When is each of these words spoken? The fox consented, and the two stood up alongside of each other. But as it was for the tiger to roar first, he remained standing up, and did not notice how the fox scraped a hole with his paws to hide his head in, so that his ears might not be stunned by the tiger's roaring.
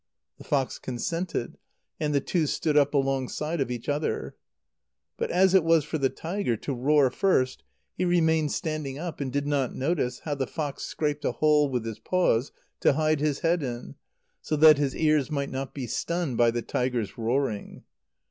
The 0.39 0.43
fox 0.43 0.79
consented, 0.79 1.59
and 1.99 2.11
the 2.11 2.19
two 2.19 2.47
stood 2.47 2.75
up 2.75 2.95
alongside 2.95 3.61
of 3.61 3.69
each 3.69 3.87
other. 3.87 4.35
But 5.15 5.29
as 5.29 5.53
it 5.53 5.63
was 5.63 5.83
for 5.83 5.99
the 5.99 6.09
tiger 6.09 6.57
to 6.57 6.73
roar 6.73 7.11
first, 7.11 7.63
he 7.95 8.03
remained 8.03 8.51
standing 8.51 8.97
up, 8.97 9.21
and 9.21 9.31
did 9.31 9.45
not 9.45 9.75
notice 9.75 10.21
how 10.21 10.33
the 10.33 10.47
fox 10.47 10.85
scraped 10.85 11.23
a 11.23 11.33
hole 11.33 11.69
with 11.69 11.85
his 11.85 11.99
paws 11.99 12.51
to 12.79 12.93
hide 12.93 13.19
his 13.19 13.41
head 13.41 13.61
in, 13.61 13.93
so 14.41 14.55
that 14.55 14.79
his 14.79 14.95
ears 14.95 15.29
might 15.29 15.51
not 15.51 15.71
be 15.71 15.85
stunned 15.85 16.35
by 16.35 16.49
the 16.49 16.63
tiger's 16.63 17.15
roaring. 17.15 17.83